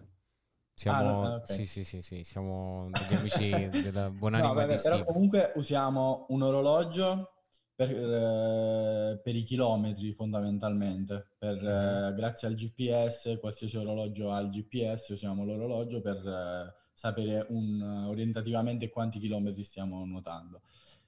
Siamo, 0.75 1.33
Ah, 1.33 1.35
ok. 1.37 1.49
sì, 1.49 1.65
sì, 1.65 1.83
sì, 1.83 2.01
sì, 2.01 2.23
siamo 2.23 2.87
degli 2.91 3.13
amici 3.13 3.75
della 3.79 4.09
No, 4.31 4.53
buonanima 4.53 4.53
vabbè, 4.53 4.65
di 4.65 4.77
però 4.81 5.01
Steve. 5.01 5.05
comunque 5.05 5.53
usiamo 5.55 6.25
un 6.29 6.41
orologio 6.41 7.31
per, 7.73 7.89
eh, 7.91 9.19
per 9.23 9.35
i 9.35 9.43
chilometri 9.43 10.11
fondamentalmente. 10.13 11.29
Per, 11.37 11.55
eh, 11.65 12.13
grazie 12.15 12.47
al 12.47 12.53
GPS, 12.55 13.37
qualsiasi 13.39 13.77
orologio 13.77 14.31
ha 14.31 14.39
il 14.39 14.49
GPS, 14.49 15.09
usiamo 15.09 15.45
l'orologio 15.45 16.01
per 16.01 16.17
eh, 16.17 16.73
sapere 16.93 17.45
un- 17.49 18.05
orientativamente 18.07 18.89
quanti 18.89 19.19
chilometri 19.19 19.63
stiamo 19.63 20.03
nuotando. 20.05 20.61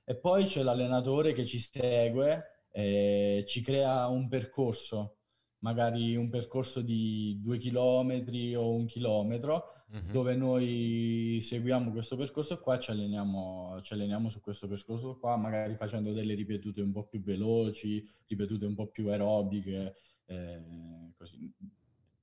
E 0.05 0.15
poi 0.15 0.45
c'è 0.45 0.63
l'allenatore 0.63 1.33
che 1.33 1.45
ci 1.45 1.59
segue 1.59 2.43
e 2.71 3.43
ci 3.47 3.61
crea 3.61 4.07
un 4.07 4.27
percorso, 4.29 5.16
magari 5.59 6.15
un 6.15 6.29
percorso 6.29 6.81
di 6.81 7.39
due 7.41 7.57
chilometri 7.57 8.55
o 8.55 8.73
un 8.73 8.85
chilometro 8.85 9.71
Mhm. 9.89 10.11
dove 10.11 10.35
noi 10.35 11.39
seguiamo 11.41 11.91
questo 11.91 12.15
percorso 12.17 12.59
qua, 12.59 12.77
ci 12.77 12.91
alleniamo, 12.91 13.79
ci 13.81 13.93
alleniamo 13.93 14.27
su 14.29 14.41
questo 14.41 14.67
percorso 14.67 15.17
qua, 15.17 15.37
magari 15.37 15.75
facendo 15.75 16.11
delle 16.13 16.33
ripetute 16.35 16.81
un 16.81 16.91
po' 16.91 17.05
più 17.05 17.21
veloci, 17.21 18.05
ripetute 18.27 18.65
un 18.65 18.75
po' 18.75 18.87
più 18.87 19.07
aerobiche, 19.07 19.95
eh, 20.25 20.61
così. 21.17 21.51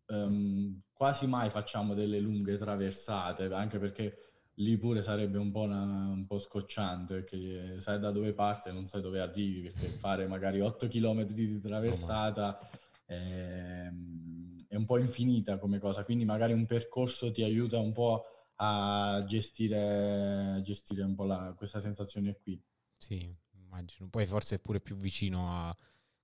Ehm, 0.06 0.82
quasi 0.92 1.26
mai 1.26 1.48
facciamo 1.50 1.94
delle 1.94 2.20
lunghe 2.20 2.58
traversate, 2.58 3.44
anche 3.52 3.78
perché 3.78 4.18
lì 4.58 4.76
pure 4.76 5.00
sarebbe 5.02 5.38
un 5.38 5.50
po', 5.50 5.62
una- 5.62 6.10
un 6.14 6.26
po' 6.26 6.38
scocciante, 6.38 7.14
perché 7.22 7.80
sai 7.80 7.98
da 7.98 8.10
dove 8.10 8.34
parte 8.34 8.68
e 8.68 8.72
non 8.72 8.86
sai 8.86 9.00
dove 9.00 9.20
arrivi, 9.20 9.62
perché 9.62 9.88
fare 9.88 10.26
magari 10.26 10.60
8 10.60 10.86
km 10.86 11.24
di 11.24 11.58
traversata 11.58 12.58
ehm, 12.60 12.68
è 13.06 14.76
un 14.76 14.84
po' 14.86 14.98
infinita 14.98 15.58
come 15.58 15.78
cosa, 15.78 16.04
quindi 16.04 16.24
magari 16.24 16.52
un 16.52 16.66
percorso 16.66 17.30
ti 17.30 17.42
aiuta 17.42 17.78
un 17.78 17.92
po' 17.92 18.24
a 18.56 19.22
gestire, 19.26 20.60
gestire 20.64 21.02
un 21.02 21.14
po' 21.14 21.24
la- 21.24 21.54
questa 21.56 21.80
sensazione 21.80 22.36
qui. 22.42 22.60
Sì, 22.96 23.32
immagino. 23.52 24.08
Poi 24.08 24.26
forse 24.26 24.56
è 24.56 24.58
pure 24.58 24.80
più 24.80 24.96
vicino 24.96 25.48
a 25.48 25.76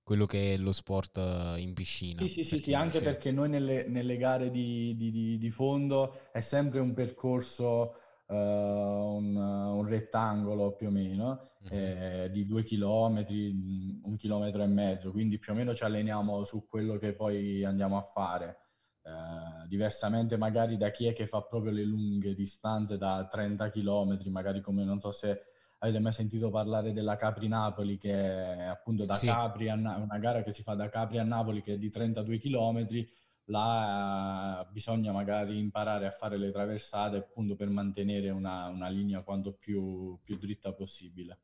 quello 0.03 0.25
che 0.25 0.53
è 0.53 0.57
lo 0.57 0.71
sport 0.71 1.17
eh, 1.17 1.61
in 1.61 1.73
piscina. 1.73 2.23
Sì, 2.23 2.27
sì, 2.27 2.43
sì, 2.43 2.59
sì, 2.59 2.73
anche 2.75 3.01
perché 3.01 3.31
noi 3.31 3.49
nelle, 3.49 3.87
nelle 3.87 4.15
gare 4.17 4.51
di, 4.51 4.95
di- 4.95 5.09
di- 5.11 5.37
di 5.39 5.49
fondo 5.49 6.29
è 6.31 6.39
sempre 6.39 6.79
un 6.79 6.93
percorso, 6.93 7.95
eh, 8.31 8.35
un, 8.35 9.35
un 9.35 9.85
rettangolo 9.87 10.73
più 10.75 10.87
o 10.87 10.91
meno, 10.91 11.49
Mhm. 11.61 11.69
eh, 11.71 12.29
di 12.31 12.45
due 12.45 12.63
chilometri, 12.63 13.51
mh, 13.51 14.07
un 14.07 14.15
chilometro 14.15 14.63
e 14.63 14.67
mezzo, 14.67 15.11
quindi 15.11 15.37
più 15.37 15.51
o 15.53 15.55
meno 15.55 15.73
ci 15.75 15.83
alleniamo 15.83 16.43
su 16.43 16.65
quello 16.67 16.97
che 16.97 17.13
poi 17.13 17.63
andiamo 17.63 17.97
a 17.97 18.01
fare. 18.01 18.57
Eh, 19.03 19.67
diversamente 19.67 20.37
magari 20.37 20.77
da 20.77 20.91
chi 20.91 21.07
è 21.07 21.13
che 21.13 21.25
fa 21.25 21.41
proprio 21.41 21.71
le 21.71 21.83
lunghe 21.83 22.33
distanze 22.35 22.97
da 22.97 23.25
30 23.29 23.69
chilometri, 23.69 24.29
magari 24.29 24.61
come 24.61 24.83
non 24.83 24.99
so 24.99 25.11
se 25.11 25.41
avete 25.79 25.99
mai 25.99 26.11
sentito 26.13 26.49
parlare 26.51 26.93
della 26.93 27.15
Capri-Napoli, 27.15 27.97
che 27.97 28.11
è 28.13 28.63
appunto 28.65 29.05
da 29.05 29.15
Sì. 29.15 29.25
Capri 29.27 29.69
a 29.69 29.75
Na- 29.75 29.97
una 29.97 30.19
gara 30.19 30.43
che 30.43 30.51
si 30.51 30.61
fa 30.61 30.75
da 30.75 30.89
Capri 30.89 31.17
a 31.17 31.23
Napoli 31.23 31.61
che 31.63 31.73
è 31.73 31.77
di 31.77 31.89
32 31.89 32.37
chilometri, 32.37 33.07
là 33.51 34.67
bisogna 34.71 35.11
magari 35.11 35.59
imparare 35.59 36.07
a 36.07 36.11
fare 36.11 36.37
le 36.37 36.51
traversate 36.51 37.17
appunto 37.17 37.55
per 37.55 37.69
mantenere 37.69 38.29
una, 38.31 38.67
una 38.67 38.87
linea 38.87 39.21
quanto 39.21 39.53
più, 39.53 40.17
più 40.23 40.37
dritta 40.37 40.73
possibile. 40.73 41.39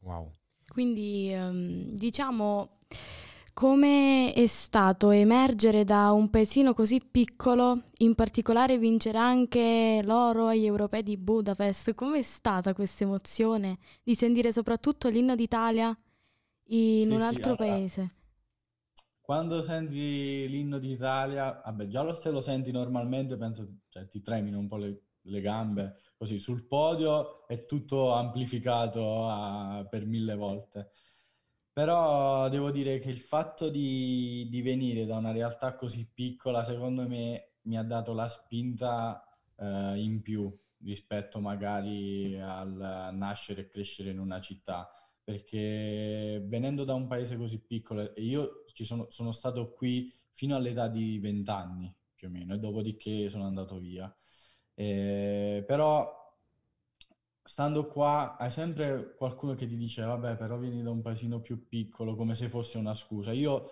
Wow. 0.00 0.30
Quindi 0.68 1.30
ehm, 1.32 1.90
diciamo 1.96 2.78
come 3.54 4.34
è 4.34 4.46
stato 4.46 5.10
emergere 5.10 5.84
da 5.84 6.10
un 6.12 6.28
paesino 6.28 6.74
così 6.74 7.00
piccolo, 7.00 7.84
in 7.98 8.14
particolare 8.14 8.76
vincere 8.76 9.16
anche 9.16 10.00
l'oro 10.04 10.48
agli 10.48 10.66
europei 10.66 11.02
di 11.02 11.16
Budapest, 11.16 11.94
com'è 11.94 12.20
stata 12.20 12.74
questa 12.74 13.04
emozione 13.04 13.78
di 14.02 14.14
sentire 14.14 14.52
soprattutto 14.52 15.08
l'inno 15.08 15.34
d'Italia 15.34 15.96
in 16.68 17.06
Sì, 17.06 17.12
un 17.12 17.18
sì, 17.18 17.24
altro 17.24 17.54
allora- 17.54 17.64
paese? 17.64 18.10
Quando 19.26 19.60
senti 19.60 20.46
l'inno 20.48 20.78
d'Italia, 20.78 21.60
vabbè, 21.64 21.88
già 21.88 22.04
lo 22.04 22.14
se 22.14 22.30
lo 22.30 22.40
senti 22.40 22.70
normalmente, 22.70 23.36
penso, 23.36 23.78
cioè, 23.88 24.06
ti 24.06 24.22
tremino 24.22 24.56
un 24.56 24.68
po' 24.68 24.76
le, 24.76 25.00
le 25.22 25.40
gambe, 25.40 25.96
così 26.16 26.38
sul 26.38 26.64
podio 26.68 27.44
è 27.48 27.64
tutto 27.64 28.12
amplificato 28.12 29.26
a, 29.26 29.84
per 29.90 30.06
mille 30.06 30.36
volte. 30.36 30.90
Però 31.72 32.48
devo 32.48 32.70
dire 32.70 33.00
che 33.00 33.10
il 33.10 33.18
fatto 33.18 33.68
di, 33.68 34.46
di, 34.48 34.62
venire 34.62 35.06
da 35.06 35.16
una 35.16 35.32
realtà 35.32 35.74
così 35.74 36.08
piccola, 36.08 36.62
secondo 36.62 37.08
me, 37.08 37.54
mi 37.62 37.76
ha 37.76 37.82
dato 37.82 38.14
la 38.14 38.28
spinta 38.28 39.26
eh, 39.56 39.94
in 39.98 40.22
più 40.22 40.56
rispetto 40.82 41.40
magari 41.40 42.40
al 42.40 43.10
nascere 43.12 43.62
e 43.62 43.66
crescere 43.66 44.10
in 44.10 44.20
una 44.20 44.40
città. 44.40 44.88
Perché 45.26 46.40
venendo 46.46 46.84
da 46.84 46.94
un 46.94 47.08
paese 47.08 47.36
così 47.36 47.58
piccolo, 47.60 48.14
e 48.14 48.22
io 48.22 48.62
sono, 48.72 49.06
sono 49.10 49.32
stato 49.32 49.72
qui 49.72 50.08
fino 50.30 50.54
all'età 50.54 50.86
di 50.86 51.18
20 51.18 51.50
anni 51.50 51.92
più 52.14 52.28
o 52.28 52.30
meno, 52.30 52.54
e 52.54 52.58
dopodiché 52.58 53.28
sono 53.28 53.44
andato 53.44 53.80
via. 53.80 54.14
Eh, 54.72 55.64
però 55.66 56.14
stando 57.42 57.86
qua 57.86 58.36
hai 58.36 58.50
sempre 58.50 59.14
qualcuno 59.16 59.54
che 59.54 59.66
ti 59.66 59.76
dice 59.76 60.02
vabbè 60.02 60.36
però 60.36 60.58
vieni 60.58 60.82
da 60.82 60.90
un 60.90 61.00
paesino 61.00 61.40
più 61.40 61.68
piccolo 61.68 62.14
come 62.16 62.34
se 62.34 62.48
fosse 62.48 62.76
una 62.76 62.92
scusa 62.92 63.32
io 63.32 63.70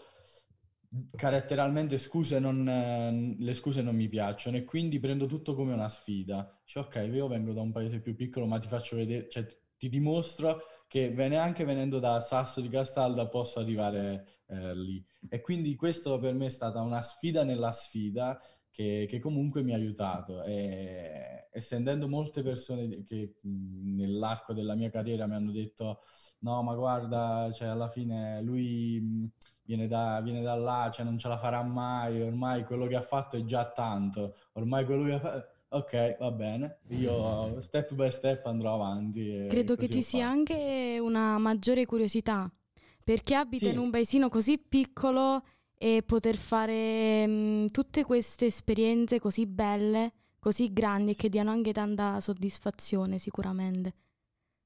caratterialmente 1.16 1.98
scuse 1.98 2.38
non, 2.38 3.36
le 3.36 3.54
scuse 3.54 3.82
non 3.82 3.96
mi 3.96 4.08
piacciono 4.08 4.56
e 4.56 4.64
quindi 4.64 5.00
prendo 5.00 5.26
tutto 5.26 5.54
come 5.54 5.72
una 5.72 5.88
sfida 5.88 6.60
cioè, 6.64 6.84
ok 6.84 7.10
io 7.12 7.26
vengo 7.26 7.52
da 7.52 7.62
un 7.62 7.72
paese 7.72 8.00
più 8.00 8.14
piccolo 8.14 8.46
ma 8.46 8.58
ti 8.58 8.68
faccio 8.68 8.94
vedere 8.96 9.28
cioè 9.28 9.44
ti 9.84 9.88
dimostro 9.88 10.62
che 10.88 11.12
anche 11.36 11.64
venendo 11.64 11.98
da 11.98 12.20
Sasso 12.20 12.60
di 12.60 12.68
Castalda 12.68 13.28
posso 13.28 13.58
arrivare 13.58 14.42
eh, 14.46 14.74
lì 14.74 15.04
e 15.28 15.40
quindi 15.40 15.74
questo 15.74 16.18
per 16.18 16.34
me 16.34 16.46
è 16.46 16.50
stata 16.50 16.80
una 16.80 17.00
sfida 17.02 17.44
nella 17.44 17.72
sfida 17.72 18.38
che, 18.70 19.06
che 19.08 19.20
comunque 19.20 19.62
mi 19.62 19.72
ha 19.72 19.76
aiutato. 19.76 20.42
E, 20.42 21.48
e 21.50 21.60
molte 22.06 22.42
persone 22.42 23.04
che 23.04 23.36
nell'arco 23.42 24.52
della 24.52 24.74
mia 24.74 24.90
carriera 24.90 25.26
mi 25.26 25.34
hanno 25.34 25.52
detto 25.52 26.00
no 26.40 26.62
ma 26.62 26.74
guarda, 26.74 27.50
cioè, 27.52 27.68
alla 27.68 27.88
fine 27.88 28.42
lui 28.42 29.30
viene 29.62 29.86
da, 29.86 30.20
viene 30.22 30.42
da 30.42 30.54
là, 30.56 30.90
cioè, 30.92 31.04
non 31.04 31.18
ce 31.18 31.28
la 31.28 31.38
farà 31.38 31.62
mai, 31.62 32.20
ormai 32.20 32.64
quello 32.64 32.86
che 32.86 32.96
ha 32.96 33.00
fatto 33.00 33.36
è 33.36 33.44
già 33.44 33.70
tanto, 33.70 34.34
ormai 34.54 34.84
quello 34.84 35.04
che 35.04 35.12
ha 35.12 35.20
fatto... 35.20 35.52
Ok, 35.74 36.18
va 36.18 36.30
bene, 36.30 36.78
io 36.90 37.60
step 37.60 37.94
by 37.94 38.08
step 38.08 38.46
andrò 38.46 38.74
avanti. 38.74 39.48
Credo 39.48 39.74
che 39.74 39.88
ci 39.88 40.02
sia 40.02 40.28
anche 40.28 40.98
una 41.00 41.36
maggiore 41.38 41.84
curiosità, 41.84 42.48
perché 43.02 43.34
abita 43.34 43.66
sì. 43.66 43.72
in 43.72 43.78
un 43.78 43.90
paesino 43.90 44.28
così 44.28 44.56
piccolo 44.58 45.42
e 45.76 46.04
poter 46.06 46.36
fare 46.36 47.26
mh, 47.26 47.32
mm, 47.32 47.66
tutte 47.66 48.04
queste 48.04 48.46
esperienze 48.46 49.18
così 49.18 49.46
belle, 49.46 50.12
così 50.38 50.72
grandi 50.72 51.10
e 51.10 51.14
che 51.16 51.28
diano 51.28 51.50
anche 51.50 51.72
tanta 51.72 52.20
soddisfazione 52.20 53.18
sicuramente. 53.18 53.94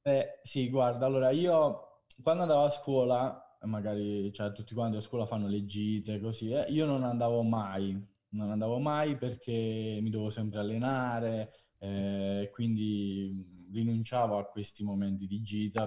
Eh, 0.03 0.41
sì, 0.43 0.69
guarda, 0.69 1.07
allora 1.07 1.31
io 1.31 2.03
quando 2.23 2.43
andavo 2.43 2.65
a 2.65 2.71
scuola, 2.71 3.59
magari 3.63 4.31
cioè, 4.35 4.53
tutti 4.53 4.75
quanti 4.75 4.99
a 4.99 5.01
scuola 5.01 5.25
fanno 5.25 5.49
le 5.49 5.65
gite, 5.65 6.21
così, 6.21 6.51
eh, 6.51 6.67
io 6.69 6.85
non 6.85 7.03
andavo 7.03 7.43
mai, 7.43 7.99
non 8.31 8.51
andavo 8.51 8.79
mai 8.79 9.17
perché 9.17 9.99
mi 10.03 10.11
dovevo 10.11 10.31
sempre 10.31 10.59
allenare, 10.59 11.53
eh, 11.79 12.51
quindi 12.53 13.67
rinunciavo 13.73 14.39
a 14.39 14.47
questi 14.47 14.83
momenti 14.83 15.27
di 15.27 15.41
gita 15.43 15.87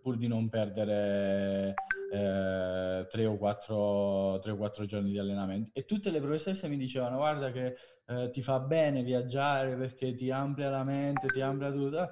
pur 0.00 0.16
di 0.16 0.26
non 0.26 0.48
perdere 0.48 1.74
eh, 2.12 3.06
tre, 3.08 3.26
o 3.26 3.36
quattro, 3.36 3.76
o 3.76 4.56
quattro 4.56 4.84
giorni 4.84 5.10
di 5.10 5.18
allenamento. 5.18 5.70
E 5.72 5.84
tutte 5.84 6.10
le 6.10 6.20
professoresse 6.20 6.68
mi 6.68 6.76
dicevano: 6.76 7.16
Guarda, 7.16 7.50
che 7.50 7.76
eh, 8.06 8.30
ti 8.30 8.42
fa 8.42 8.60
bene 8.60 9.02
viaggiare 9.02 9.76
perché 9.76 10.14
ti 10.14 10.30
amplia 10.30 10.70
la 10.70 10.84
mente, 10.84 11.30
ti 11.30 11.40
amplia 11.40 11.70
tutto. 11.72 12.08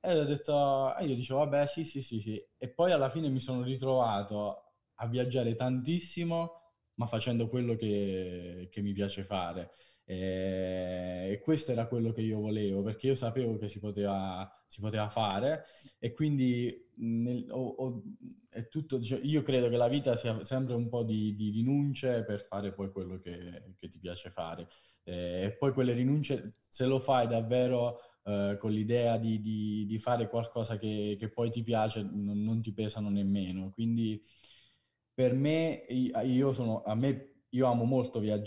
E 0.00 0.18
ho 0.18 0.24
detto, 0.24 0.94
e 0.96 1.06
io 1.06 1.14
dicevo, 1.14 1.40
vabbè, 1.40 1.66
sì, 1.66 1.84
sì, 1.84 2.02
sì, 2.02 2.20
sì. 2.20 2.40
E 2.56 2.72
poi 2.72 2.92
alla 2.92 3.08
fine 3.08 3.28
mi 3.28 3.40
sono 3.40 3.62
ritrovato 3.62 4.62
a 5.00 5.06
viaggiare 5.08 5.54
tantissimo, 5.54 6.57
ma 6.98 7.06
facendo 7.06 7.48
quello 7.48 7.74
che, 7.74 8.68
che 8.70 8.80
mi 8.82 8.92
piace 8.92 9.24
fare. 9.24 9.70
E 10.10 11.38
questo 11.42 11.72
era 11.72 11.86
quello 11.86 12.12
che 12.12 12.22
io 12.22 12.40
volevo 12.40 12.82
perché 12.82 13.08
io 13.08 13.14
sapevo 13.14 13.58
che 13.58 13.68
si 13.68 13.78
poteva, 13.78 14.50
si 14.66 14.80
poteva 14.80 15.08
fare. 15.08 15.64
E 15.98 16.12
quindi 16.12 16.86
nel, 16.96 17.46
ho, 17.50 17.66
ho, 17.68 18.02
è 18.48 18.68
tutto, 18.68 19.02
cioè, 19.02 19.20
io 19.22 19.42
credo 19.42 19.68
che 19.68 19.76
la 19.76 19.88
vita 19.88 20.16
sia 20.16 20.42
sempre 20.42 20.74
un 20.74 20.88
po' 20.88 21.02
di, 21.02 21.34
di 21.34 21.50
rinunce 21.50 22.24
per 22.24 22.40
fare 22.40 22.72
poi 22.72 22.90
quello 22.90 23.18
che, 23.18 23.74
che 23.76 23.88
ti 23.88 23.98
piace 23.98 24.30
fare. 24.30 24.66
E 25.04 25.54
poi 25.58 25.72
quelle 25.72 25.92
rinunce 25.92 26.52
se 26.68 26.86
lo 26.86 26.98
fai 26.98 27.26
davvero 27.26 28.00
eh, 28.24 28.56
con 28.58 28.72
l'idea 28.72 29.16
di, 29.16 29.40
di, 29.40 29.86
di, 29.86 29.98
fare 29.98 30.28
qualcosa 30.28 30.76
che, 30.76 31.16
che 31.18 31.30
poi 31.30 31.50
ti 31.50 31.62
piace 31.62 32.02
non, 32.02 32.42
non, 32.42 32.60
ti 32.60 32.72
pesano 32.72 33.08
nemmeno. 33.08 33.70
Quindi 33.70 34.22
per 35.18 35.34
me 35.34 35.84
io 36.22 36.52
sono 36.52 36.84
me 36.94 37.30
io 37.48 37.66
amo 37.66 37.82
molto 37.82 38.20
viaggiare 38.20 38.46